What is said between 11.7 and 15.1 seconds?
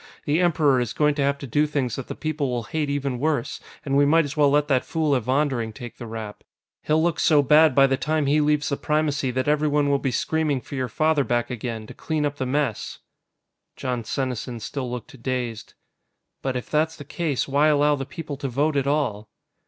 to clean up the mess." Jon Senesin still